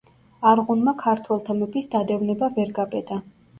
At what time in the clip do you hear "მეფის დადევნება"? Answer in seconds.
1.61-2.53